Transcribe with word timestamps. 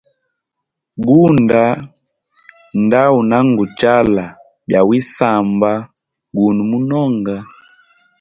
Gunda 1.05 1.61
nda 2.81 3.01
unanguchala 3.19 4.25
bya 4.67 4.81
wisamba 4.87 5.71
guno 6.35 6.61
munonga. 6.71 7.35